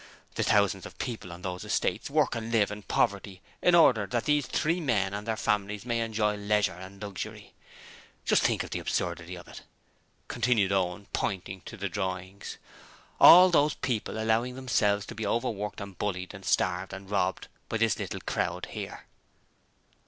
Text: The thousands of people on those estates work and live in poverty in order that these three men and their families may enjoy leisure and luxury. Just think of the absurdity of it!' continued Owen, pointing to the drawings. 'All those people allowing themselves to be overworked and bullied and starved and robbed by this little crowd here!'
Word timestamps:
The 0.33 0.41
thousands 0.41 0.87
of 0.87 0.97
people 0.97 1.31
on 1.31 1.43
those 1.43 1.63
estates 1.63 2.09
work 2.09 2.33
and 2.33 2.51
live 2.51 2.71
in 2.71 2.81
poverty 2.81 3.39
in 3.61 3.75
order 3.75 4.07
that 4.07 4.23
these 4.25 4.47
three 4.47 4.79
men 4.79 5.13
and 5.13 5.27
their 5.27 5.37
families 5.37 5.85
may 5.85 5.99
enjoy 6.01 6.37
leisure 6.37 6.73
and 6.73 6.99
luxury. 6.99 7.53
Just 8.25 8.41
think 8.41 8.63
of 8.63 8.71
the 8.71 8.79
absurdity 8.79 9.35
of 9.37 9.47
it!' 9.47 9.61
continued 10.27 10.71
Owen, 10.71 11.05
pointing 11.13 11.61
to 11.65 11.77
the 11.77 11.87
drawings. 11.87 12.57
'All 13.19 13.51
those 13.51 13.75
people 13.75 14.17
allowing 14.17 14.55
themselves 14.55 15.05
to 15.05 15.13
be 15.13 15.27
overworked 15.27 15.79
and 15.79 15.95
bullied 15.99 16.33
and 16.33 16.43
starved 16.45 16.93
and 16.93 17.07
robbed 17.11 17.47
by 17.69 17.77
this 17.77 17.99
little 17.99 18.21
crowd 18.21 18.69
here!' 18.71 19.05